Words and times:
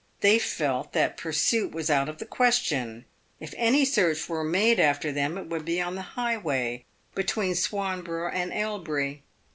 They 0.21 0.39
felt 0.39 0.93
that 0.93 1.15
pursuit 1.15 1.71
was 1.73 1.91
out 1.91 2.09
of 2.09 2.17
the 2.17 2.25
ques 2.25 2.55
tion. 2.57 3.05
If 3.39 3.53
any 3.55 3.85
search 3.85 4.27
were 4.27 4.43
made 4.43 4.79
after 4.79 5.11
them 5.11 5.37
it 5.37 5.45
would 5.45 5.63
be 5.63 5.79
on 5.79 5.93
the 5.93 6.01
high 6.17 6.37
way, 6.37 6.85
between 7.13 7.53
Swanborough 7.53 8.31
and 8.33 8.51
Elbury. 8.51 9.21